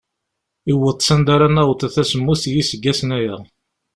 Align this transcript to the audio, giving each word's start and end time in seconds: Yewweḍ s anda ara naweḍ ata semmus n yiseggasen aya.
Yewweḍ 0.69 0.99
s 1.01 1.09
anda 1.13 1.31
ara 1.35 1.47
naweḍ 1.49 1.81
ata 1.87 2.03
semmus 2.09 2.43
n 2.47 2.51
yiseggasen 2.55 3.09
aya. 3.17 3.35